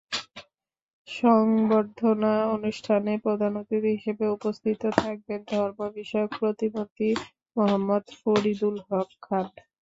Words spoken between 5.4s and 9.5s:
ধর্ম বিষয়ক প্রতিমন্ত্রী মোহাম্মদ ফরিদুল হক খান।